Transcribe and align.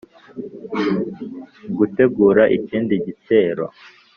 mu 1.63 1.71
gutegura 1.77 2.43
ikindi 2.57 2.93
gitero 3.05 3.65